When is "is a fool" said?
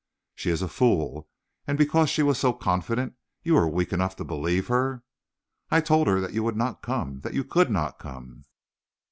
0.49-1.29